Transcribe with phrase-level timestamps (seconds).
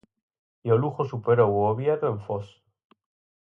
[0.67, 2.45] E o Lugo superou o Oviedo en Foz.